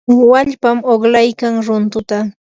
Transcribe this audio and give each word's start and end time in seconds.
wallpam 0.29 0.77
uqlaykan 0.93 1.55
runtunta. 1.67 2.17